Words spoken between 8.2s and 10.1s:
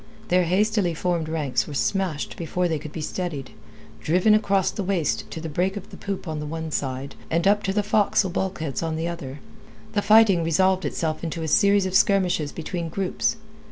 bulkheads on the other, the